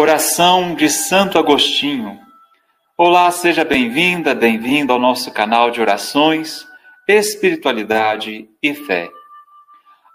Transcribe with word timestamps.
Oração 0.00 0.76
de 0.76 0.88
Santo 0.88 1.40
Agostinho. 1.40 2.20
Olá, 2.96 3.28
seja 3.32 3.64
bem-vinda, 3.64 4.32
bem-vindo 4.32 4.92
ao 4.92 4.98
nosso 5.00 5.32
canal 5.32 5.72
de 5.72 5.80
orações, 5.80 6.64
espiritualidade 7.08 8.48
e 8.62 8.74
fé. 8.74 9.08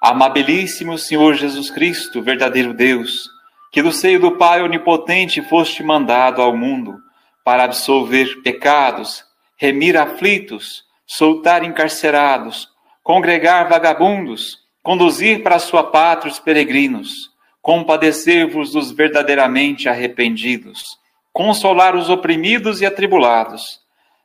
Amabilíssimo 0.01 0.97
Senhor 0.97 1.33
Jesus 1.33 1.69
Cristo, 1.69 2.21
verdadeiro 2.21 2.73
Deus, 2.73 3.29
que 3.73 3.81
do 3.81 3.91
seio 3.91 4.21
do 4.21 4.37
Pai 4.37 4.63
onipotente 4.63 5.41
foste 5.41 5.83
mandado 5.83 6.41
ao 6.41 6.55
mundo 6.55 6.97
para 7.43 7.65
absolver 7.65 8.41
pecados, 8.41 9.25
remir 9.57 9.97
aflitos, 9.97 10.85
soltar 11.05 11.61
encarcerados, 11.61 12.69
congregar 13.03 13.67
vagabundos, 13.67 14.59
conduzir 14.81 15.43
para 15.43 15.57
a 15.57 15.59
sua 15.59 15.83
pátria 15.83 16.31
os 16.31 16.39
peregrinos 16.39 17.32
compadecer-vos 17.63 18.73
dos 18.73 18.91
verdadeiramente 18.91 19.87
arrependidos, 19.87 20.99
consolar 21.31 21.95
os 21.95 22.09
oprimidos 22.09 22.81
e 22.81 22.85
atribulados. 22.85 23.79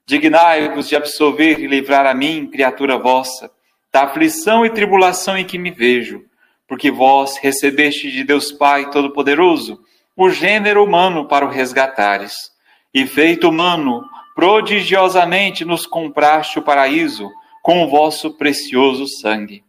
Dignai-vos 0.05 0.89
de 0.89 0.97
absolver 0.97 1.61
e 1.61 1.69
livrar 1.69 2.05
a 2.05 2.13
mim, 2.13 2.49
criatura 2.49 2.99
vossa, 2.99 3.49
da 3.93 4.03
aflição 4.03 4.67
e 4.67 4.71
tribulação 4.71 5.39
em 5.39 5.45
que 5.45 5.57
me 5.57 5.71
vejo, 5.71 6.25
porque 6.67 6.91
vós 6.91 7.39
recebeste 7.39 8.11
de 8.11 8.25
Deus 8.25 8.51
Pai 8.51 8.91
Todo-Poderoso 8.91 9.79
o 10.17 10.29
gênero 10.31 10.85
humano 10.85 11.29
para 11.29 11.47
o 11.47 11.49
resgatares, 11.49 12.51
e 12.93 13.07
feito 13.07 13.49
humano, 13.49 14.05
prodigiosamente 14.35 15.65
nos 15.65 15.87
compraste 15.87 16.59
o 16.59 16.63
paraíso 16.63 17.31
com 17.63 17.85
o 17.85 17.89
vosso 17.89 18.37
precioso 18.37 19.07
sangue 19.07 19.63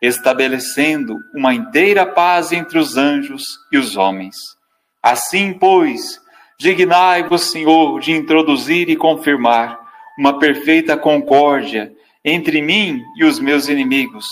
estabelecendo 0.00 1.16
uma 1.34 1.54
inteira 1.54 2.06
paz 2.06 2.52
entre 2.52 2.78
os 2.78 2.96
anjos 2.96 3.42
e 3.72 3.78
os 3.78 3.96
homens. 3.96 4.36
Assim, 5.02 5.52
pois, 5.52 6.20
dignai-vos, 6.58 7.50
Senhor, 7.50 8.00
de 8.00 8.12
introduzir 8.12 8.88
e 8.88 8.96
confirmar 8.96 9.78
uma 10.18 10.38
perfeita 10.38 10.96
concórdia 10.96 11.92
entre 12.24 12.60
mim 12.60 13.02
e 13.16 13.24
os 13.24 13.38
meus 13.38 13.68
inimigos, 13.68 14.26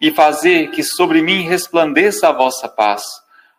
e 0.00 0.10
fazer 0.10 0.70
que 0.70 0.82
sobre 0.82 1.22
mim 1.22 1.42
resplandeça 1.42 2.28
a 2.28 2.32
vossa 2.32 2.68
paz, 2.68 3.02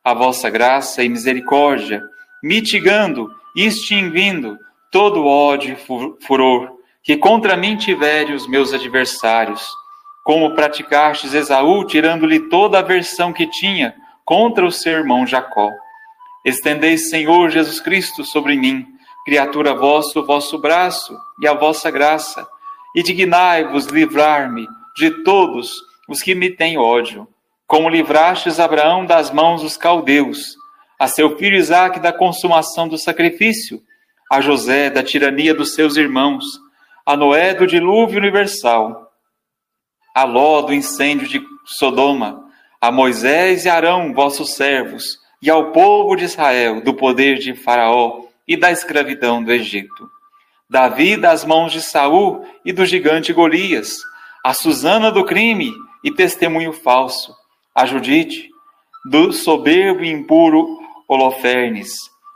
a 0.04 0.14
vossa 0.14 0.50
graça 0.50 1.04
e 1.04 1.10
misericórdia, 1.10 2.04
mitigando 2.42 3.30
e 3.56 3.66
extinguindo 3.66 4.58
todo 4.92 5.26
ódio 5.26 5.74
e 5.74 6.24
furor 6.26 6.80
que 7.04 7.18
contra 7.18 7.58
mim 7.58 7.76
tiverem 7.76 8.36
os 8.36 8.48
meus 8.48 8.74
adversários 8.74 9.68
como 10.24 10.54
praticastes 10.56 11.34
Esaú, 11.34 11.86
tirando-lhe 11.86 12.50
toda 12.50 12.78
a 12.78 12.82
aversão 12.82 13.34
que 13.34 13.48
tinha 13.48 13.96
contra 14.24 14.66
o 14.66 14.72
seu 14.72 14.94
irmão 14.94 15.26
Jacó. 15.26 15.70
Estendei, 16.46 16.98
Senhor 16.98 17.50
Jesus 17.50 17.80
Cristo, 17.80 18.24
sobre 18.24 18.56
mim, 18.56 18.86
criatura 19.26 19.74
vossa, 19.74 20.20
o 20.20 20.26
vosso 20.26 20.58
braço 20.58 21.18
e 21.42 21.48
a 21.48 21.54
vossa 21.54 21.92
graça, 21.92 22.48
e 22.96 23.04
dignai-vos 23.04 23.86
livrar-me 23.88 24.68
de 24.96 25.24
todos 25.24 25.72
os 26.08 26.22
que 26.22 26.34
me 26.34 26.50
têm 26.50 26.78
ódio, 26.78 27.28
como 27.68 27.90
livrastes 27.90 28.60
Abraão 28.60 29.06
das 29.06 29.32
mãos 29.32 29.62
dos 29.62 29.78
caldeus, 29.78 30.56
a 31.00 31.08
seu 31.08 31.38
filho 31.38 31.56
Isaque 31.56 32.00
da 32.00 32.12
consumação 32.12 32.88
do 32.88 32.98
sacrifício, 32.98 33.82
a 34.32 34.42
José 34.42 34.90
da 34.90 35.04
tirania 35.04 35.54
dos 35.54 35.74
seus 35.74 35.96
irmãos, 35.96 36.46
a 37.06 37.16
Noé 37.16 37.54
do 37.54 37.66
dilúvio 37.66 38.20
universal, 38.20 39.09
a 40.14 40.24
Ló 40.24 40.62
do 40.62 40.74
incêndio 40.74 41.28
de 41.28 41.42
Sodoma, 41.66 42.46
a 42.82 42.92
Moisés 42.92 43.66
e 43.66 43.70
Arão, 43.70 44.14
vossos 44.14 44.56
servos, 44.56 45.04
e 45.42 45.50
ao 45.50 45.72
povo 45.72 46.16
de 46.16 46.26
Israel 46.26 46.82
do 46.82 46.94
poder 46.94 47.38
de 47.38 47.54
Faraó 47.54 48.22
e 48.48 48.58
da 48.58 48.72
escravidão 48.72 49.44
do 49.44 49.52
Egito. 49.52 50.10
Davi 50.70 51.18
das 51.18 51.46
mãos 51.46 51.72
de 51.72 51.82
Saul 51.82 52.46
e 52.64 52.72
do 52.72 52.86
gigante 52.86 53.34
Golias, 53.34 53.98
a 54.44 54.54
Susana 54.54 55.12
do 55.12 55.26
crime 55.26 55.74
e 56.04 56.12
testemunho 56.12 56.72
falso, 56.72 57.36
a 57.74 57.86
Judite 57.86 58.50
do 59.06 59.32
soberbo 59.32 60.04
e 60.04 60.10
impuro 60.10 60.80
Holofernes, 61.08 61.90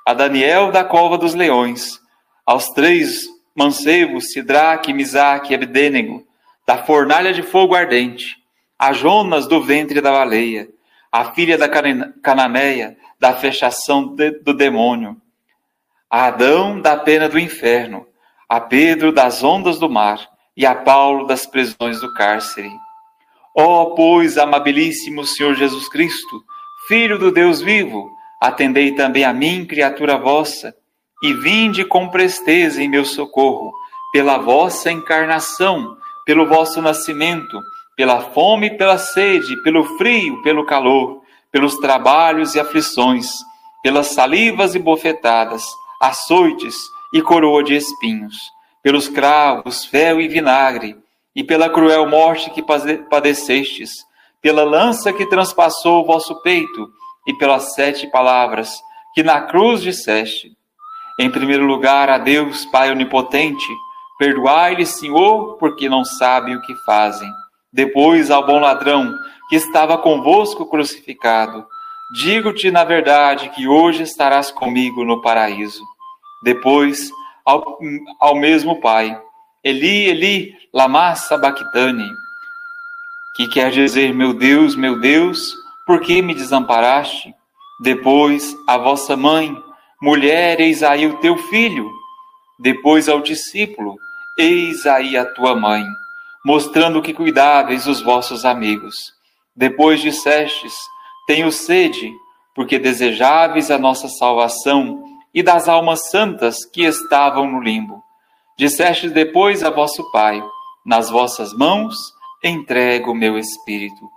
a 0.05 0.13
Daniel 0.13 0.71
da 0.71 0.83
cova 0.83 1.17
dos 1.17 1.33
leões, 1.33 1.99
aos 2.45 2.67
três 2.69 3.21
mancebos 3.55 4.31
Sidraque, 4.31 4.93
Misaque 4.93 5.51
e 5.51 5.55
Abdênego, 5.55 6.25
da 6.65 6.77
fornalha 6.83 7.33
de 7.33 7.43
fogo 7.43 7.75
ardente, 7.75 8.37
a 8.77 8.93
Jonas 8.93 9.47
do 9.47 9.61
ventre 9.61 10.01
da 10.01 10.11
baleia, 10.11 10.67
a 11.11 11.25
filha 11.31 11.57
da 11.57 11.69
cananeia, 12.21 12.97
da 13.19 13.33
fechação 13.33 14.15
de, 14.15 14.31
do 14.31 14.53
demônio, 14.53 15.15
a 16.09 16.25
Adão 16.25 16.79
da 16.79 16.97
pena 16.97 17.29
do 17.29 17.39
inferno, 17.39 18.05
a 18.47 18.59
Pedro 18.59 19.11
das 19.11 19.43
ondas 19.43 19.79
do 19.79 19.89
mar 19.89 20.29
e 20.55 20.65
a 20.65 20.75
Paulo 20.75 21.25
das 21.25 21.45
prisões 21.45 21.99
do 21.99 22.13
cárcere. 22.13 22.71
Ó, 23.55 23.83
oh, 23.83 23.95
pois, 23.95 24.37
amabilíssimo 24.37 25.25
Senhor 25.25 25.55
Jesus 25.55 25.87
Cristo, 25.87 26.43
Filho 26.87 27.17
do 27.17 27.31
Deus 27.31 27.61
vivo, 27.61 28.11
atendei 28.41 28.93
também 28.93 29.23
a 29.23 29.31
mim, 29.31 29.65
criatura 29.65 30.17
vossa, 30.17 30.75
e 31.23 31.33
vinde 31.33 31.85
com 31.85 32.09
presteza 32.09 32.83
em 32.83 32.89
meu 32.89 33.05
socorro, 33.05 33.71
pela 34.11 34.37
vossa 34.37 34.91
encarnação, 34.91 35.97
pelo 36.25 36.47
vosso 36.47 36.81
nascimento, 36.81 37.59
pela 37.95 38.21
fome 38.21 38.77
pela 38.77 38.97
sede, 38.97 39.55
pelo 39.63 39.83
frio, 39.97 40.41
pelo 40.41 40.65
calor, 40.65 41.21
pelos 41.51 41.77
trabalhos 41.77 42.55
e 42.55 42.59
aflições, 42.59 43.27
pelas 43.83 44.07
salivas 44.07 44.75
e 44.75 44.79
bofetadas, 44.79 45.63
açoites 46.01 46.75
e 47.13 47.21
coroa 47.21 47.63
de 47.63 47.75
espinhos, 47.75 48.35
pelos 48.81 49.07
cravos, 49.07 49.85
fel 49.85 50.19
e 50.19 50.27
vinagre, 50.27 50.97
e 51.35 51.43
pela 51.43 51.69
cruel 51.69 52.07
morte 52.07 52.49
que 52.49 52.63
padecestes, 53.09 53.91
pela 54.41 54.63
lança 54.63 55.13
que 55.13 55.25
transpassou 55.25 56.01
o 56.01 56.05
vosso 56.05 56.41
peito, 56.41 56.89
e 57.25 57.33
pelas 57.33 57.73
sete 57.73 58.07
palavras 58.07 58.81
que 59.13 59.23
na 59.23 59.41
cruz 59.41 59.81
disseste. 59.81 60.51
Em 61.19 61.29
primeiro 61.29 61.65
lugar, 61.65 62.09
a 62.09 62.17
Deus, 62.17 62.65
Pai 62.65 62.91
onipotente, 62.91 63.67
Perdoai-lhes, 64.17 64.89
Senhor, 64.89 65.57
porque 65.57 65.89
não 65.89 66.05
sabem 66.05 66.55
o 66.55 66.61
que 66.61 66.75
fazem. 66.85 67.29
Depois 67.71 68.29
ao 68.29 68.45
bom 68.45 68.59
ladrão, 68.59 69.13
que 69.49 69.55
estava 69.55 69.97
convosco 69.97 70.65
crucificado, 70.65 71.65
digo-te 72.13 72.69
na 72.71 72.83
verdade 72.83 73.49
que 73.49 73.67
hoje 73.67 74.03
estarás 74.03 74.51
comigo 74.51 75.03
no 75.03 75.21
paraíso. 75.21 75.83
Depois 76.43 77.09
ao, 77.45 77.79
ao 78.19 78.35
mesmo 78.35 78.79
Pai, 78.79 79.19
Eli, 79.63 80.09
Eli, 80.09 80.55
lama 80.73 81.15
sabachthani, 81.15 82.09
que 83.35 83.47
quer 83.47 83.71
dizer, 83.71 84.13
meu 84.13 84.33
Deus, 84.33 84.75
meu 84.75 84.99
Deus, 84.99 85.55
por 85.85 86.01
que 86.01 86.21
me 86.21 86.33
desamparaste? 86.33 87.33
Depois 87.81 88.55
a 88.67 88.77
vossa 88.77 89.17
mãe, 89.17 89.55
mulher, 90.01 90.59
eis 90.59 90.83
aí 90.83 91.07
o 91.07 91.17
teu 91.17 91.37
filho. 91.37 91.89
Depois 92.63 93.09
ao 93.09 93.19
discípulo, 93.19 93.99
Eis 94.39 94.85
aí 94.85 95.17
a 95.17 95.25
tua 95.25 95.53
mãe, 95.53 95.83
mostrando 96.45 97.01
que 97.01 97.13
cuidáveis 97.13 97.87
os 97.87 98.01
vossos 98.01 98.45
amigos. 98.45 98.95
Depois 99.53 99.99
dissestes: 99.99 100.73
Tenho 101.27 101.51
sede, 101.51 102.09
porque 102.55 102.79
desejáveis 102.79 103.69
a 103.69 103.77
nossa 103.77 104.07
salvação 104.07 105.03
e 105.33 105.43
das 105.43 105.67
almas 105.67 106.09
santas 106.09 106.63
que 106.63 106.83
estavam 106.85 107.51
no 107.51 107.59
limbo. 107.59 108.01
Dissestes 108.57 109.11
depois 109.11 109.61
a 109.61 109.69
vosso 109.69 110.09
Pai: 110.09 110.41
Nas 110.85 111.09
vossas 111.09 111.51
mãos 111.51 111.97
entrego 112.41 113.11
o 113.11 113.15
meu 113.15 113.37
espírito. 113.37 114.09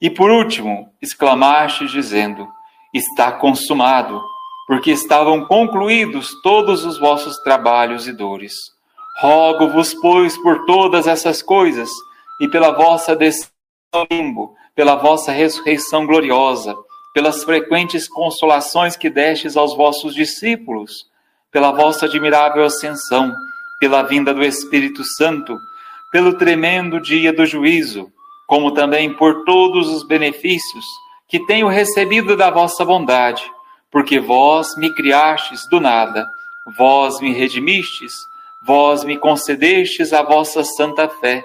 E 0.00 0.08
por 0.08 0.30
último, 0.30 0.88
exclamastes 1.02 1.90
dizendo: 1.90 2.46
Está 2.94 3.32
consumado, 3.32 4.22
porque 4.68 4.90
estavam 4.90 5.46
concluídos 5.46 6.28
todos 6.42 6.84
os 6.84 6.98
vossos 6.98 7.38
trabalhos 7.38 8.06
e 8.06 8.12
dores. 8.12 8.52
Rogo-vos, 9.18 9.94
pois, 9.94 10.36
por 10.36 10.66
todas 10.66 11.06
essas 11.06 11.40
coisas 11.40 11.88
e 12.38 12.46
pela 12.46 12.70
vossa 12.72 13.16
descida 13.16 13.50
ao 13.92 14.06
limbo, 14.10 14.54
pela 14.76 14.94
vossa 14.94 15.32
ressurreição 15.32 16.06
gloriosa, 16.06 16.76
pelas 17.14 17.42
frequentes 17.42 18.06
consolações 18.06 18.94
que 18.94 19.08
destes 19.08 19.56
aos 19.56 19.74
vossos 19.74 20.14
discípulos, 20.14 21.06
pela 21.50 21.72
vossa 21.72 22.04
admirável 22.04 22.62
ascensão, 22.62 23.34
pela 23.80 24.02
vinda 24.02 24.34
do 24.34 24.44
Espírito 24.44 25.02
Santo, 25.16 25.58
pelo 26.12 26.34
tremendo 26.34 27.00
dia 27.00 27.32
do 27.32 27.46
juízo, 27.46 28.12
como 28.46 28.72
também 28.72 29.14
por 29.14 29.44
todos 29.44 29.88
os 29.88 30.06
benefícios 30.06 30.84
que 31.26 31.44
tenho 31.46 31.68
recebido 31.68 32.36
da 32.36 32.50
vossa 32.50 32.84
bondade, 32.84 33.42
porque 33.90 34.20
vós 34.20 34.76
me 34.76 34.94
criastes 34.94 35.68
do 35.68 35.80
nada, 35.80 36.28
vós 36.76 37.20
me 37.20 37.32
redimistes 37.32 38.12
Vós 38.60 39.04
me 39.04 39.16
concedestes 39.16 40.12
a 40.12 40.22
vossa 40.22 40.64
santa 40.64 41.08
fé, 41.08 41.44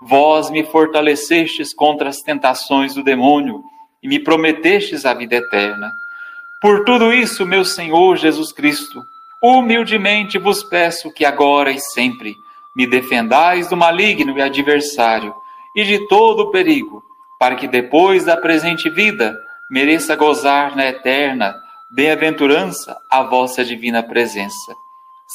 vós 0.00 0.50
me 0.50 0.62
fortalecestes 0.62 1.72
contra 1.74 2.10
as 2.10 2.18
tentações 2.18 2.94
do 2.94 3.02
demônio 3.02 3.62
e 4.02 4.08
me 4.08 4.18
prometestes 4.18 5.06
a 5.06 5.14
vida 5.14 5.36
eterna. 5.36 5.90
Por 6.60 6.84
tudo 6.84 7.12
isso, 7.12 7.46
meu 7.46 7.64
Senhor 7.64 8.16
Jesus 8.16 8.52
Cristo, 8.52 9.02
humildemente 9.42 10.38
vos 10.38 10.62
peço 10.62 11.12
que 11.12 11.24
agora 11.24 11.70
e 11.70 11.80
sempre 11.80 12.34
me 12.76 12.86
defendais 12.86 13.68
do 13.68 13.76
maligno 13.76 14.38
e 14.38 14.42
adversário 14.42 15.34
e 15.74 15.82
de 15.82 16.06
todo 16.08 16.40
o 16.40 16.50
perigo, 16.50 17.02
para 17.38 17.56
que 17.56 17.66
depois 17.66 18.26
da 18.26 18.36
presente 18.36 18.90
vida 18.90 19.34
mereça 19.70 20.14
gozar 20.14 20.76
na 20.76 20.86
eterna 20.86 21.54
bem-aventurança 21.94 22.96
a 23.10 23.22
vossa 23.22 23.64
divina 23.64 24.02
presença. 24.02 24.74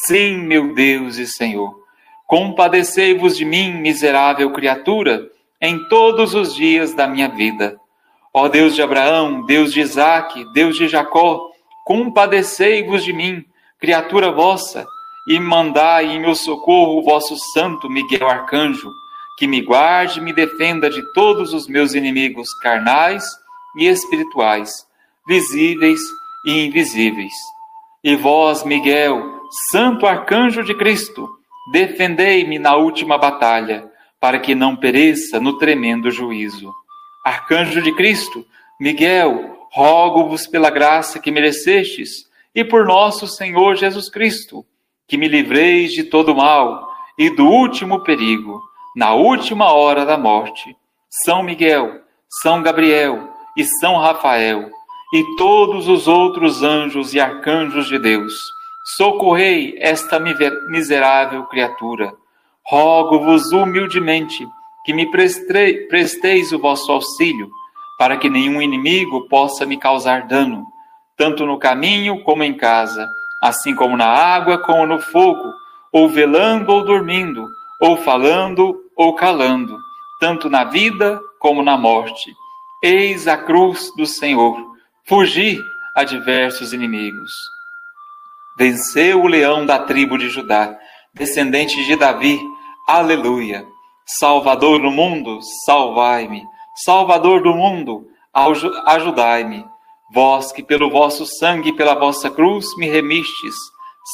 Sim, 0.06 0.38
meu 0.38 0.74
Deus 0.74 1.18
e 1.18 1.28
Senhor, 1.28 1.74
compadecei-vos 2.28 3.38
de 3.38 3.46
mim, 3.46 3.74
miserável 3.74 4.52
criatura, 4.52 5.30
em 5.62 5.88
todos 5.88 6.34
os 6.34 6.54
dias 6.54 6.94
da 6.94 7.08
minha 7.08 7.30
vida 7.30 7.80
Ó 8.38 8.50
Deus 8.50 8.76
de 8.76 8.82
Abraão, 8.82 9.46
Deus 9.46 9.72
de 9.72 9.80
Isaque, 9.80 10.44
Deus 10.52 10.76
de 10.76 10.90
Jacó, 10.90 11.52
compadecei-vos 11.86 13.02
de 13.02 13.14
mim, 13.14 13.46
criatura 13.80 14.30
vossa, 14.30 14.86
e 15.30 15.40
mandai 15.40 16.08
em 16.08 16.20
meu 16.20 16.36
socorro 16.36 17.00
o 17.00 17.02
vosso 17.02 17.38
santo 17.54 17.90
Miguel 17.90 18.28
Arcanjo, 18.28 18.92
que 19.40 19.48
me 19.48 19.62
guarde 19.62 20.20
e 20.20 20.22
me 20.22 20.34
defenda 20.34 20.90
de 20.90 21.02
todos 21.14 21.54
os 21.54 21.66
meus 21.66 21.94
inimigos 21.94 22.54
carnais 22.56 23.24
e 23.78 23.88
espirituais, 23.88 24.86
visíveis 25.26 26.02
e 26.02 26.25
invisíveis. 26.46 27.34
E 28.04 28.16
vós, 28.16 28.64
Miguel, 28.64 29.42
santo 29.72 30.06
arcanjo 30.06 30.64
de 30.64 30.76
Cristo, 30.76 31.28
defendei-me 31.72 32.60
na 32.60 32.76
última 32.76 33.18
batalha, 33.18 33.90
para 34.20 34.40
que 34.40 34.54
não 34.56 34.76
pereça 34.76 35.40
no 35.40 35.58
tremendo 35.58 36.12
juízo. 36.12 36.74
Arcanjo 37.26 37.82
de 37.82 37.92
Cristo, 37.94 38.46
Miguel, 38.80 39.58
rogo-vos 39.72 40.48
pela 40.48 40.70
graça 40.70 41.20
que 41.20 41.32
merecestes 41.32 42.26
e 42.54 42.64
por 42.64 42.86
nosso 42.86 43.28
Senhor 43.28 43.76
Jesus 43.76 44.10
Cristo, 44.10 44.66
que 45.08 45.18
me 45.18 45.28
livreis 45.28 45.92
de 45.92 46.04
todo 46.04 46.36
mal 46.36 46.88
e 47.18 47.30
do 47.30 47.46
último 47.46 48.02
perigo, 48.04 48.62
na 48.96 49.14
última 49.14 49.72
hora 49.74 50.06
da 50.06 50.18
morte. 50.18 50.76
São 51.24 51.44
Miguel, 51.44 52.02
São 52.42 52.62
Gabriel 52.62 53.30
e 53.58 53.64
São 53.64 53.98
Rafael 53.98 54.75
e 55.14 55.36
todos 55.36 55.88
os 55.88 56.08
outros 56.08 56.64
anjos 56.64 57.14
e 57.14 57.20
arcanjos 57.20 57.88
de 57.88 58.00
Deus, 58.00 58.34
socorrei 58.98 59.76
esta 59.80 60.20
miserável 60.20 61.44
criatura. 61.46 62.14
Rogo-vos 62.64 63.52
humildemente 63.52 64.48
que 64.86 64.94
me 64.94 65.10
presteis 65.10 66.52
o 66.52 66.60
vosso 66.60 66.92
auxílio, 66.92 67.50
para 67.98 68.18
que 68.18 68.30
nenhum 68.30 68.62
inimigo 68.62 69.28
possa 69.28 69.66
me 69.66 69.78
causar 69.78 70.28
dano, 70.28 70.66
tanto 71.18 71.46
no 71.46 71.58
caminho 71.58 72.24
como 72.24 72.44
em 72.44 72.54
casa, 72.54 73.08
assim 73.42 73.74
como 73.74 73.98
na 73.98 74.08
água 74.08 74.58
como 74.60 74.86
no 74.86 75.00
fogo, 75.00 75.54
ou 75.92 76.10
velando 76.10 76.72
ou 76.72 76.84
dormindo, 76.84 77.48
ou 77.80 77.98
falando 77.98 78.76
ou 78.96 79.16
calando, 79.16 79.78
tanto 80.20 80.50
na 80.50 80.64
vida 80.64 81.20
como 81.40 81.64
na 81.64 81.78
morte. 81.78 82.36
Eis 82.84 83.28
a 83.28 83.38
cruz 83.38 83.92
do 83.96 84.06
Senhor, 84.06 84.75
fugi 85.08 85.60
a 85.94 86.04
diversos 86.04 86.74
inimigos. 86.74 87.32
Venceu 88.58 89.22
o 89.22 89.28
leão 89.28 89.66
da 89.66 89.80
tribo 89.80 90.18
de 90.18 90.30
Judá, 90.30 90.76
descendente 91.14 91.86
de 91.86 91.96
Davi, 91.96 92.40
aleluia. 92.88 93.66
Salvador 94.06 94.82
do 94.82 94.90
mundo, 94.90 95.40
salvai-me. 95.66 96.44
Salvador 96.84 97.44
do 97.44 97.54
mundo, 97.54 98.08
ajudai-me. 98.86 99.66
Vós 100.12 100.52
que 100.52 100.64
pelo 100.64 100.90
vosso 100.90 101.26
sangue 101.26 101.70
e 101.70 101.76
pela 101.76 101.96
vossa 101.96 102.30
cruz 102.30 102.76
me 102.78 102.88
remistes, 102.88 103.56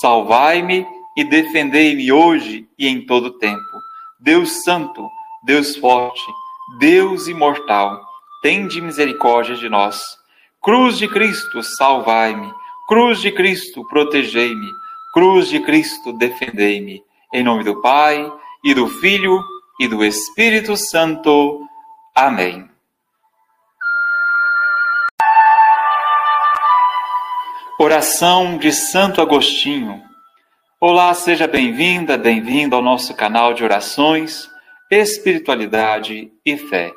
salvai-me 0.01 0.85
e 1.15 1.23
defendei-me 1.23 2.11
hoje 2.11 2.67
e 2.77 2.87
em 2.87 3.05
todo 3.05 3.37
tempo. 3.37 3.61
Deus 4.19 4.63
santo, 4.63 5.09
Deus 5.43 5.75
forte, 5.75 6.21
Deus 6.79 7.27
imortal, 7.27 8.01
tende 8.41 8.81
misericórdia 8.81 9.55
de 9.55 9.69
nós. 9.69 10.20
Cruz 10.63 10.99
de 10.99 11.07
Cristo, 11.07 11.63
salvai-me. 11.63 12.53
Cruz 12.87 13.19
de 13.19 13.31
Cristo, 13.31 13.83
protegei-me. 13.87 14.69
Cruz 15.11 15.49
de 15.49 15.59
Cristo, 15.59 16.13
defendei-me. 16.13 17.03
Em 17.33 17.43
nome 17.43 17.63
do 17.63 17.81
Pai 17.81 18.31
e 18.63 18.71
do 18.75 18.87
Filho 18.87 19.43
e 19.79 19.87
do 19.87 20.05
Espírito 20.05 20.77
Santo. 20.77 21.67
Amém. 22.13 22.69
Oração 27.79 28.59
de 28.59 28.71
Santo 28.71 29.19
Agostinho. 29.19 29.99
Olá, 30.79 31.11
seja 31.15 31.47
bem-vinda, 31.47 32.19
bem-vindo 32.19 32.75
ao 32.75 32.83
nosso 32.83 33.15
canal 33.15 33.55
de 33.55 33.63
orações, 33.63 34.47
espiritualidade 34.91 36.31
e 36.45 36.55
fé. 36.55 36.93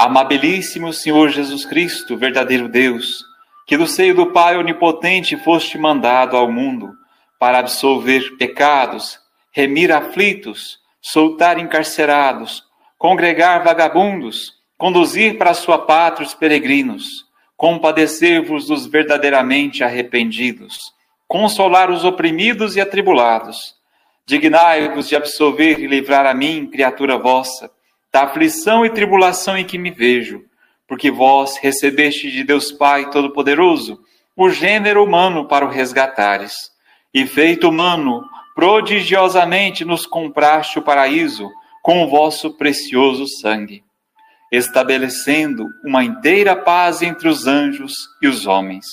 Amabilíssimo 0.00 0.92
Senhor 0.92 1.28
Jesus 1.28 1.64
Cristo, 1.64 2.16
verdadeiro 2.16 2.68
Deus, 2.68 3.24
que 3.66 3.76
do 3.76 3.84
seio 3.84 4.14
do 4.14 4.26
Pai 4.26 4.56
onipotente 4.56 5.36
foste 5.36 5.76
mandado 5.76 6.36
ao 6.36 6.48
mundo 6.48 6.92
para 7.36 7.58
absolver 7.58 8.36
pecados, 8.36 9.18
remir 9.50 9.90
aflitos, 9.90 10.78
soltar 11.02 11.58
encarcerados, 11.58 12.62
congregar 12.96 13.64
vagabundos, 13.64 14.52
conduzir 14.76 15.36
para 15.36 15.52
sua 15.52 15.78
pátria 15.78 16.24
os 16.24 16.32
peregrinos, 16.32 17.24
compadecer-vos 17.56 18.68
dos 18.68 18.86
verdadeiramente 18.86 19.82
arrependidos, 19.82 20.92
consolar 21.26 21.90
os 21.90 22.04
oprimidos 22.04 22.76
e 22.76 22.80
atribulados. 22.80 23.74
Dignai-vos 24.24 25.08
de 25.08 25.16
absolver 25.16 25.80
e 25.80 25.88
livrar 25.88 26.24
a 26.24 26.34
mim, 26.34 26.68
criatura 26.70 27.18
vossa, 27.18 27.68
da 28.12 28.24
aflição 28.24 28.84
e 28.84 28.90
tribulação 28.90 29.56
em 29.56 29.64
que 29.64 29.78
me 29.78 29.90
vejo, 29.90 30.44
porque 30.86 31.10
vós 31.10 31.58
recebeste 31.58 32.30
de 32.30 32.42
Deus 32.42 32.72
Pai 32.72 33.10
Todo-Poderoso 33.10 34.00
o 34.36 34.48
gênero 34.48 35.04
humano 35.04 35.46
para 35.46 35.66
o 35.66 35.68
resgatares, 35.68 36.54
e 37.12 37.26
feito 37.26 37.68
humano, 37.68 38.24
prodigiosamente 38.54 39.84
nos 39.84 40.06
compraste 40.06 40.78
o 40.78 40.82
paraíso 40.82 41.48
com 41.82 42.04
o 42.04 42.08
vosso 42.08 42.56
precioso 42.56 43.26
sangue, 43.40 43.82
estabelecendo 44.52 45.66
uma 45.84 46.04
inteira 46.04 46.56
paz 46.56 47.02
entre 47.02 47.28
os 47.28 47.46
anjos 47.46 47.92
e 48.22 48.28
os 48.28 48.46
homens. 48.46 48.86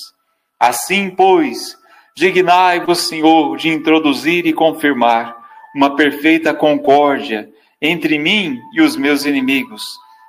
Assim, 0.60 1.10
pois, 1.10 1.78
dignai-vos, 2.16 3.08
Senhor, 3.08 3.58
de 3.58 3.70
introduzir 3.70 4.46
e 4.46 4.54
confirmar 4.54 5.36
uma 5.76 5.96
perfeita 5.96 6.54
concórdia 6.54 7.50
entre 7.82 8.18
mim 8.18 8.60
e 8.74 8.82
os 8.82 8.96
meus 8.96 9.26
inimigos, 9.26 9.84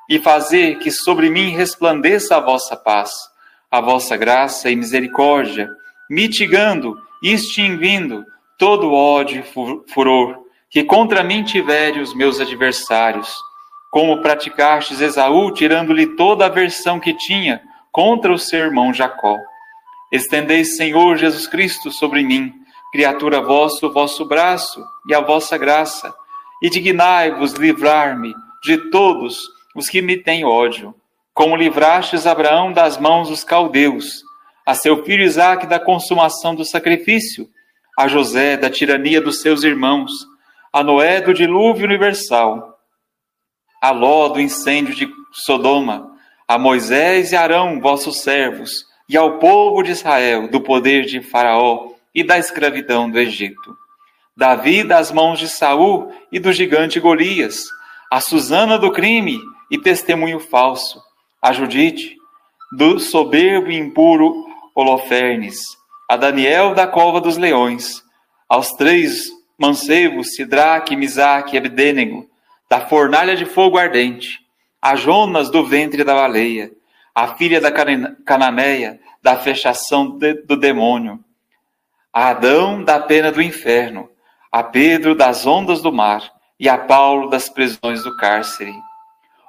e 0.09 0.19
fazer 0.19 0.79
que 0.79 0.91
sobre 0.91 1.31
mim 1.31 1.51
resplandeça 1.51 2.37
a 2.37 2.41
vossa 2.41 2.77
paz, 2.77 3.11
a 3.71 3.81
vossa 3.81 4.17
graça 4.17 4.71
e 4.71 4.77
misericórdia, 4.77 5.69
mitigando 6.09 6.97
e 7.23 7.33
extinguindo 7.33 8.25
todo 8.59 8.93
ódio 8.93 9.41
e 9.41 9.91
furor 9.93 10.47
que 10.71 10.85
contra 10.85 11.23
mim 11.23 11.43
tiverem 11.43 12.03
os 12.03 12.15
meus 12.15 12.41
adversários, 12.41 13.35
como 13.91 14.21
praticastes 14.21 15.01
Esaú, 15.01 15.53
tirando-lhe 15.53 16.17
toda 16.17 16.45
a 16.45 16.49
aversão 16.49 17.01
que 17.01 17.15
tinha 17.15 17.63
contra 17.91 18.33
o 18.33 18.39
seu 18.39 18.61
irmão 18.61 18.93
Jacó. 18.93 19.39
Estendei, 20.13 20.65
Senhor 20.65 21.17
Jesus 21.17 21.47
Cristo, 21.47 21.91
sobre 21.91 22.23
mim, 22.23 22.53
criatura 22.93 23.41
vossa, 23.41 23.87
o 23.87 23.93
vosso 23.93 24.25
braço 24.27 24.85
e 25.09 25.15
a 25.15 25.21
vossa 25.21 25.57
graça, 25.57 26.15
e 26.63 26.71
dignai-vos 26.71 27.53
livrar-me 27.53 28.35
de 28.63 28.91
todos 28.91 29.39
os 29.75 29.89
que 29.89 30.01
me 30.01 30.17
têm 30.17 30.45
ódio, 30.45 30.95
como 31.35 31.57
livrastes 31.57 32.27
Abraão 32.27 32.73
das 32.73 32.99
mãos 32.99 33.29
dos 33.29 33.45
caldeus, 33.45 34.23
a 34.67 34.75
seu 34.75 35.05
filho 35.05 35.23
Isaque 35.23 35.67
da 35.67 35.79
consumação 35.79 36.55
do 36.55 36.65
sacrifício, 36.65 37.49
a 37.99 38.09
José 38.09 38.57
da 38.57 38.71
tirania 38.71 39.21
dos 39.21 39.41
seus 39.41 39.63
irmãos, 39.63 40.11
a 40.73 40.83
Noé 40.83 41.21
do 41.21 41.33
dilúvio 41.33 41.87
universal, 41.87 42.79
a 43.81 43.91
Ló 43.91 44.29
do 44.29 44.41
incêndio 44.41 44.95
de 44.95 45.09
Sodoma, 45.33 46.11
a 46.49 46.59
Moisés 46.59 47.33
e 47.33 47.37
Arão, 47.37 47.81
vossos 47.81 48.21
servos, 48.23 48.85
e 49.09 49.17
ao 49.17 49.39
povo 49.39 49.83
de 49.83 49.93
Israel 49.93 50.49
do 50.49 50.61
poder 50.61 51.05
de 51.05 51.21
Faraó 51.21 51.93
e 52.15 52.25
da 52.25 52.39
escravidão 52.39 53.11
do 53.11 53.19
Egito. 53.19 53.77
Davi 54.37 54.85
das 54.85 55.11
mãos 55.11 55.39
de 55.39 55.49
Saul 55.49 56.13
e 56.31 56.39
do 56.39 56.53
gigante 56.53 57.01
Golias, 57.01 57.65
a 58.11 58.21
Susana 58.21 58.79
do 58.79 58.93
crime 58.93 59.41
e 59.71 59.79
testemunho 59.79 60.39
falso, 60.39 61.03
a 61.41 61.55
Judite 61.55 62.17
do 62.71 62.99
soberbo 62.99 63.71
e 63.71 63.79
impuro 63.79 64.45
Holofernes, 64.75 65.57
a 66.07 66.19
Daniel 66.19 66.75
da 66.75 66.87
cova 66.87 67.19
dos 67.19 67.39
leões, 67.39 68.05
aos 68.47 68.73
três 68.73 69.25
mancebos, 69.59 70.35
Sidraque, 70.35 70.95
Misaque 70.95 71.55
e 71.55 71.59
Abdênego, 71.59 72.29
da 72.69 72.81
fornalha 72.81 73.35
de 73.35 73.47
fogo 73.47 73.79
ardente, 73.79 74.41
a 74.83 74.97
Jonas 74.97 75.51
do 75.51 75.65
ventre 75.65 76.05
da 76.05 76.15
baleia, 76.15 76.71
a 77.15 77.29
filha 77.37 77.59
da 77.59 77.73
cananeia 77.73 79.01
da 79.23 79.37
fechação 79.37 80.19
de, 80.19 80.35
do 80.35 80.57
demônio, 80.57 81.25
a 82.13 82.29
Adão 82.29 82.85
da 82.85 83.01
pena 83.01 83.33
do 83.33 83.41
inferno, 83.41 84.11
a 84.51 84.63
Pedro 84.63 85.15
das 85.15 85.47
ondas 85.47 85.83
do 85.83 85.93
mar 85.93 86.23
e 86.59 86.69
a 86.69 86.79
Paulo 86.79 87.29
das 87.29 87.49
prisões 87.49 88.03
do 88.03 88.17
cárcere. 88.17 88.73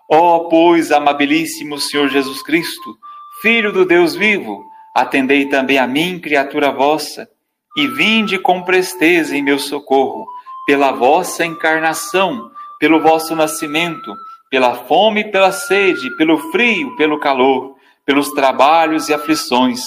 Ó, 0.09 0.35
oh, 0.35 0.49
pois, 0.49 0.91
amabilíssimo 0.91 1.79
Senhor 1.79 2.09
Jesus 2.09 2.41
Cristo, 2.41 2.97
Filho 3.41 3.71
do 3.71 3.85
Deus 3.85 4.15
vivo, 4.15 4.65
atendei 4.95 5.47
também 5.47 5.77
a 5.77 5.85
mim, 5.85 6.19
criatura 6.19 6.71
vossa, 6.71 7.29
e 7.75 7.87
vinde 7.87 8.39
com 8.39 8.63
presteza 8.63 9.37
em 9.37 9.43
meu 9.43 9.59
socorro, 9.59 10.25
pela 10.65 10.91
vossa 10.91 11.45
encarnação, 11.45 12.49
pelo 12.79 12.99
vosso 13.01 13.35
nascimento, 13.35 14.11
pela 14.49 14.73
fome 14.73 15.21
e 15.21 15.31
pela 15.31 15.51
sede, 15.51 16.09
pelo 16.17 16.37
frio, 16.51 16.95
pelo 16.95 17.19
calor, 17.19 17.75
pelos 18.05 18.31
trabalhos 18.31 19.09
e 19.09 19.13
aflições, 19.13 19.81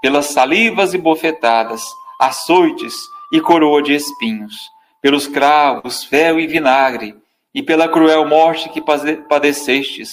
pelas 0.00 0.26
salivas 0.26 0.94
e 0.94 0.98
bofetadas, 0.98 1.82
açoites 2.20 2.94
e 3.32 3.40
coroa 3.40 3.82
de 3.82 3.94
espinhos, 3.94 4.54
pelos 5.00 5.26
cravos, 5.26 6.04
fel 6.04 6.38
e 6.38 6.46
vinagre, 6.46 7.16
e 7.54 7.62
pela 7.62 7.88
cruel 7.88 8.26
morte 8.28 8.68
que 8.68 8.82
padecestes, 9.28 10.10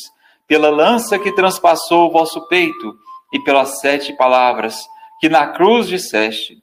pela 0.48 0.70
lança 0.70 1.20
que 1.20 1.32
transpassou 1.32 2.08
o 2.08 2.12
vosso 2.12 2.48
peito, 2.48 2.98
e 3.32 3.40
pelas 3.40 3.80
sete 3.80 4.14
palavras 4.14 4.88
que 5.20 5.30
na 5.30 5.48
cruz 5.48 5.88
disseste. 5.88 6.58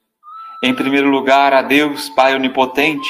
Em 0.63 0.73
primeiro 0.73 1.09
lugar, 1.09 1.53
a 1.53 1.61
Deus, 1.61 2.09
Pai 2.09 2.35
onipotente, 2.35 3.09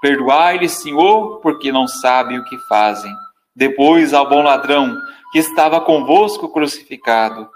perdoai-lhes, 0.00 0.72
Senhor, 0.72 1.40
porque 1.40 1.70
não 1.70 1.86
sabem 1.86 2.38
o 2.38 2.44
que 2.44 2.56
fazem. 2.68 3.12
Depois 3.54 4.12
ao 4.14 4.28
bom 4.28 4.42
ladrão 4.42 4.96
que 5.32 5.38
estava 5.38 5.80
convosco 5.80 6.48
crucificado, 6.48 7.48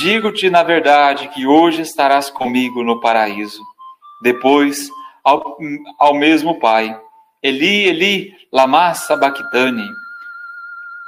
digo-te 0.00 0.50
na 0.50 0.62
verdade 0.62 1.28
que 1.28 1.46
hoje 1.46 1.82
estarás 1.82 2.30
comigo 2.30 2.82
no 2.82 3.00
paraíso. 3.00 3.62
Depois 4.22 4.88
ao, 5.24 5.58
ao 5.98 6.14
mesmo 6.14 6.58
Pai, 6.58 6.98
Eli, 7.42 7.88
Eli, 7.88 8.34
lama 8.52 8.94
sabachthani, 8.94 9.88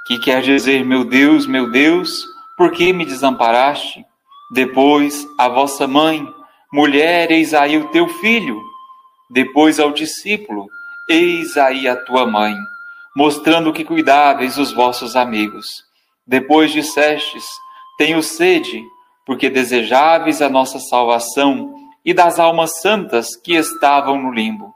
que 0.07 0.19
quer 0.19 0.43
dizer, 0.43 0.85
meu 0.85 1.05
Deus, 1.05 1.47
meu 1.47 1.71
Deus, 1.71 2.25
por 2.57 2.73
que 2.73 2.93
me 2.93 3.05
desamparaste? 3.05 4.05
Depois 4.53 5.27
a 5.39 5.49
vossa 5.49 5.87
mãe, 5.87 6.27
mulher, 6.73 7.31
eis 7.31 7.55
aí 7.55 7.79
o 7.79 7.89
teu 7.89 8.09
filho. 8.09 8.61
Depois 9.31 9.81
ao 9.81 9.93
discípulo, 9.93 10.69
eis 11.09 11.57
aí 11.57 11.89
a 11.89 11.97
tua 11.97 12.27
mãe 12.27 12.55
mostrando 13.15 13.73
que 13.73 13.85
cuidáveis 13.85 14.59
os 14.59 14.73
vossos 14.73 15.15
amigos. 15.15 15.85
Depois 16.27 16.73
dissestes: 16.73 17.45
Tenho 17.97 18.23
sede, 18.23 18.83
porque 19.25 19.49
desejáveis 19.49 20.43
a 20.43 20.49
nossa 20.49 20.79
salvação 20.79 21.73
e 22.05 22.13
das 22.13 22.39
almas 22.39 22.81
santas 22.81 23.37
que 23.37 23.55
estavam 23.55 24.21
no 24.21 24.31
limbo. 24.31 24.75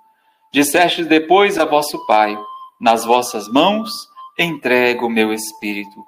Dissestes 0.52 1.06
depois 1.06 1.58
a 1.58 1.64
vosso 1.64 2.06
Pai: 2.06 2.38
Nas 2.80 3.04
vossas 3.04 3.49
mãos 3.49 3.90
entrego 4.38 5.06
o 5.06 5.11
meu 5.11 5.32
espírito. 5.32 6.04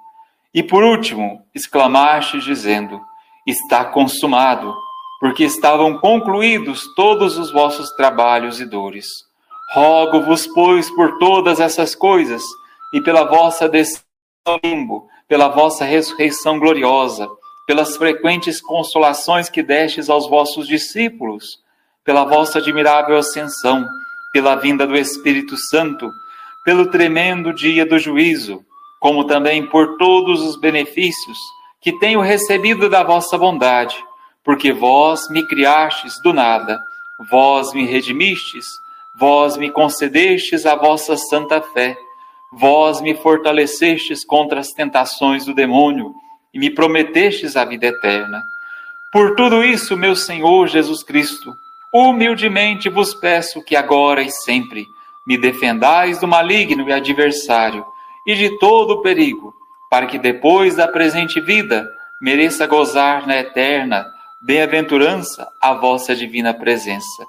E 0.53 0.63
por 0.63 0.83
último, 0.83 1.45
exclamastes 1.53 2.43
dizendo: 2.43 2.99
Está 3.45 3.85
consumado, 3.85 4.75
porque 5.19 5.43
estavam 5.43 5.97
concluídos 5.99 6.83
todos 6.95 7.37
os 7.37 7.51
vossos 7.51 7.91
trabalhos 7.91 8.59
e 8.59 8.65
dores. 8.65 9.07
Rogo-vos, 9.73 10.47
pois, 10.47 10.89
por 10.89 11.17
todas 11.19 11.59
essas 11.59 11.95
coisas 11.95 12.41
e 12.93 12.99
pela 13.01 13.23
vossa 13.23 13.69
descida 13.69 14.03
ao 14.45 14.59
limbo, 14.63 15.07
pela 15.27 15.47
vossa 15.47 15.85
ressurreição 15.85 16.59
gloriosa, 16.59 17.29
pelas 17.71 17.95
frequentes 17.95 18.59
consolações 18.59 19.47
que 19.47 19.63
destes 19.63 20.09
aos 20.09 20.29
vossos 20.29 20.67
discípulos, 20.67 21.57
pela 22.03 22.25
vossa 22.25 22.59
admirável 22.59 23.15
ascensão, 23.15 23.87
pela 24.33 24.55
vinda 24.55 24.85
do 24.85 24.93
Espírito 24.97 25.55
Santo, 25.55 26.11
pelo 26.65 26.87
tremendo 26.87 27.53
dia 27.53 27.85
do 27.85 27.97
juízo, 27.97 28.59
como 28.99 29.23
também 29.23 29.65
por 29.65 29.95
todos 29.95 30.41
os 30.41 30.59
benefícios 30.59 31.37
que 31.79 31.97
tenho 31.97 32.19
recebido 32.19 32.89
da 32.89 33.03
vossa 33.03 33.37
bondade, 33.37 33.95
porque 34.43 34.73
vós 34.73 35.29
me 35.29 35.47
criastes 35.47 36.21
do 36.21 36.33
nada, 36.33 36.77
vós 37.29 37.71
me 37.71 37.85
redimistes 37.85 38.65
Vós 39.17 39.55
me 39.55 39.69
concedestes 39.69 40.65
a 40.65 40.75
vossa 40.75 41.15
santa 41.17 41.61
fé, 41.61 41.97
vós 42.51 43.01
me 43.01 43.13
fortalecestes 43.13 44.25
contra 44.25 44.59
as 44.59 44.71
tentações 44.71 45.45
do 45.45 45.53
demônio 45.53 46.13
e 46.53 46.59
me 46.59 46.69
prometestes 46.69 47.55
a 47.55 47.65
vida 47.65 47.87
eterna. 47.87 48.43
Por 49.11 49.35
tudo 49.35 49.63
isso, 49.63 49.97
meu 49.97 50.15
Senhor 50.15 50.67
Jesus 50.67 51.03
Cristo, 51.03 51.53
humildemente 51.93 52.89
vos 52.89 53.13
peço 53.13 53.63
que 53.63 53.75
agora 53.75 54.21
e 54.21 54.31
sempre 54.31 54.85
me 55.27 55.37
defendais 55.37 56.19
do 56.19 56.27
maligno 56.27 56.87
e 56.89 56.93
adversário 56.93 57.85
e 58.25 58.35
de 58.35 58.57
todo 58.59 58.91
o 58.91 59.01
perigo, 59.01 59.53
para 59.89 60.05
que 60.05 60.17
depois 60.17 60.75
da 60.75 60.87
presente 60.87 61.39
vida 61.41 61.87
mereça 62.21 62.67
gozar 62.67 63.27
na 63.27 63.37
eterna 63.37 64.05
bem-aventurança 64.41 65.47
a 65.61 65.73
vossa 65.73 66.15
divina 66.15 66.53
presença. 66.53 67.25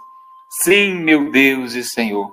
Sim, 0.62 0.94
meu 0.94 1.30
Deus 1.30 1.74
e 1.74 1.82
Senhor, 1.82 2.30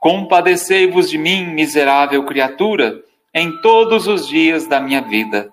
compadecei-vos 0.00 1.08
de 1.08 1.18
mim, 1.18 1.46
miserável 1.46 2.24
criatura, 2.24 3.02
em 3.34 3.60
todos 3.60 4.06
os 4.06 4.26
dias 4.26 4.66
da 4.66 4.80
minha 4.80 5.00
vida. 5.02 5.52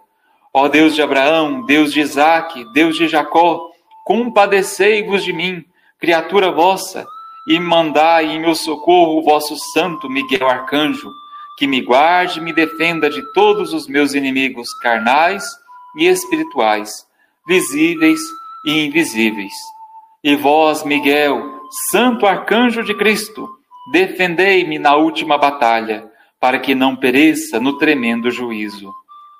Ó 0.58 0.70
Deus 0.70 0.96
de 0.96 1.02
Abraão, 1.02 1.66
Deus 1.66 1.92
de 1.92 2.00
Isaque, 2.00 2.64
Deus 2.72 2.96
de 2.96 3.10
Jacó, 3.10 3.72
compadecei-vos 4.06 5.22
de 5.22 5.34
mim, 5.34 5.66
criatura 6.00 6.50
vossa, 6.50 7.06
e 7.46 7.60
mandai 7.60 8.28
em 8.28 8.40
meu 8.40 8.56
socorro 8.56 9.20
o 9.20 9.22
vosso 9.22 9.58
santo 9.74 10.10
Miguel 10.10 10.48
Arcanjo, 10.48 11.12
que 11.58 11.68
me 11.68 11.82
guarde 11.82 12.40
e 12.40 12.42
me 12.42 12.54
defenda 12.54 13.10
de 13.10 13.22
todos 13.34 13.74
os 13.74 13.86
meus 13.86 14.14
inimigos 14.14 14.70
carnais 14.82 15.44
e 15.98 16.08
espirituais, 16.08 17.06
visíveis 17.46 18.22
e 18.66 18.86
invisíveis. 18.86 19.52
E 20.24 20.38
vós, 20.38 20.86
Miguel, 20.86 21.60
Santo 21.92 22.26
Arcanjo 22.26 22.82
de 22.82 22.96
Cristo, 22.96 23.46
defendei-me 23.92 24.80
na 24.80 24.96
última 24.96 25.38
batalha, 25.38 26.10
para 26.40 26.60
que 26.60 26.74
não 26.74 26.96
pereça 26.96 27.60
no 27.60 27.78
tremendo 27.78 28.32
juízo. 28.32 28.90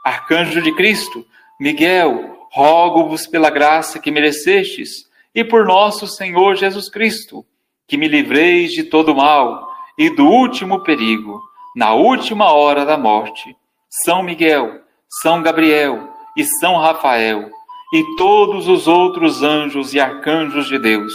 Arcanjo 0.06 0.62
de 0.62 0.72
Cristo, 0.74 1.26
Miguel, 1.60 2.48
rogo-vos 2.52 3.26
pela 3.26 3.50
graça 3.50 4.00
que 4.00 4.12
merecestes 4.12 5.06
e 5.34 5.44
por 5.44 5.66
nosso 5.66 6.06
Senhor 6.08 6.56
Jesus 6.56 6.90
Cristo, 6.90 7.44
que 7.88 7.98
me 7.98 8.08
livreis 8.08 8.72
de 8.72 8.84
todo 8.84 9.16
mal 9.16 9.68
e 9.98 10.10
do 10.10 10.28
último 10.28 10.84
perigo, 10.84 11.42
na 11.76 11.94
última 11.94 12.54
hora 12.54 12.86
da 12.86 12.98
morte. 12.98 13.56
São 14.04 14.22
Miguel, 14.22 14.82
São 15.22 15.42
Gabriel 15.42 16.10
e 16.38 16.44
São 16.60 16.78
Rafael, 16.78 17.50
e 17.94 18.16
todos 18.16 18.68
os 18.68 18.88
outros 18.88 19.42
anjos 19.42 19.94
e 19.94 20.00
arcanjos 20.00 20.68
de 20.68 20.78
Deus 20.78 21.14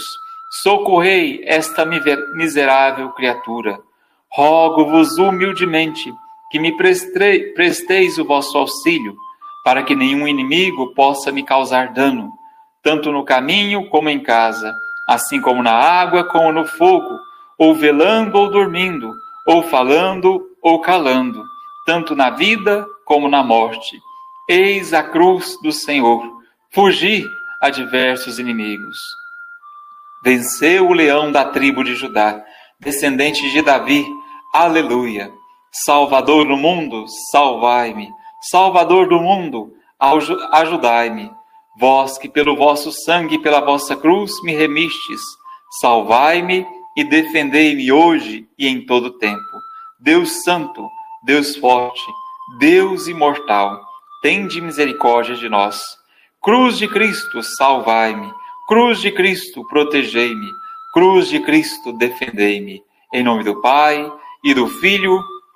Socorrei 0.51 1.41
esta 1.45 1.85
miserável 1.85 3.11
criatura. 3.11 3.79
Rogo-vos 4.29 5.17
humildemente 5.17 6.13
que 6.51 6.59
me 6.59 6.75
presteis 6.75 8.17
o 8.17 8.25
vosso 8.25 8.57
auxílio, 8.57 9.15
para 9.63 9.83
que 9.83 9.95
nenhum 9.95 10.27
inimigo 10.27 10.93
possa 10.93 11.31
me 11.31 11.43
causar 11.43 11.93
dano, 11.93 12.31
tanto 12.83 13.11
no 13.11 13.23
caminho 13.23 13.87
como 13.89 14.09
em 14.09 14.19
casa, 14.19 14.73
assim 15.07 15.39
como 15.39 15.63
na 15.63 15.71
água 15.71 16.25
como 16.25 16.51
no 16.51 16.65
fogo, 16.65 17.17
ou 17.57 17.73
velando 17.73 18.37
ou 18.37 18.49
dormindo, 18.49 19.13
ou 19.47 19.63
falando 19.63 20.45
ou 20.61 20.81
calando, 20.81 21.43
tanto 21.85 22.15
na 22.15 22.29
vida 22.29 22.85
como 23.05 23.29
na 23.29 23.43
morte. 23.43 23.99
Eis 24.49 24.93
a 24.93 25.03
cruz 25.03 25.57
do 25.61 25.71
Senhor. 25.71 26.21
Fugi 26.73 27.23
a 27.61 27.69
diversos 27.69 28.39
inimigos. 28.39 28.97
Venceu 30.23 30.87
o 30.87 30.93
leão 30.93 31.31
da 31.31 31.45
tribo 31.45 31.83
de 31.83 31.95
Judá, 31.95 32.43
descendente 32.79 33.49
de 33.51 33.61
Davi. 33.61 34.05
Aleluia. 34.53 35.40
Salvador 35.71 36.45
do 36.45 36.57
mundo, 36.57 37.05
salvai-me. 37.31 38.11
Salvador 38.41 39.07
do 39.07 39.19
mundo, 39.19 39.73
ajudai-me. 40.51 41.31
Vós 41.79 42.17
que 42.17 42.27
pelo 42.27 42.57
vosso 42.57 42.91
sangue 42.91 43.35
e 43.35 43.39
pela 43.39 43.61
vossa 43.61 43.95
cruz 43.95 44.33
me 44.43 44.53
remistes, 44.53 45.21
salvai-me 45.79 46.67
e 46.97 47.03
defendei-me 47.05 47.89
hoje 47.89 48.45
e 48.59 48.67
em 48.67 48.85
todo 48.85 49.11
tempo. 49.11 49.39
Deus 49.97 50.43
santo, 50.43 50.89
Deus 51.23 51.55
forte, 51.55 52.01
Deus 52.59 53.07
imortal, 53.07 53.81
tende 54.21 54.59
misericórdia 54.59 55.35
de 55.35 55.47
nós. 55.47 55.81
Cruz 56.41 56.77
de 56.77 56.87
Cristo, 56.87 57.41
salvai-me. 57.41 58.29
Cruz 58.67 58.99
de 58.99 59.11
Cristo, 59.11 59.65
protegei-me. 59.69 60.47
Cruz 60.93 61.29
de 61.29 61.39
Cristo, 61.39 61.93
defendei-me. 61.93 62.83
Em 63.13 63.23
nome 63.23 63.43
do 63.43 63.61
Pai, 63.61 64.11
e 64.43 64.53
do 64.53 64.67
Filho, 64.67 65.23